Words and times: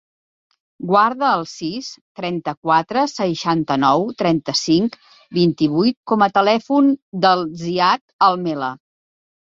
Guarda 0.91 1.27
el 1.39 1.43
sis, 1.49 1.89
trenta-quatre, 2.21 3.03
seixanta-nou, 3.11 4.07
trenta-cinc, 4.23 4.97
vint-i-vuit 5.39 5.99
com 6.13 6.27
a 6.29 6.33
telèfon 6.39 6.93
del 7.27 7.45
Ziad 7.65 8.05
Almela. 8.31 8.73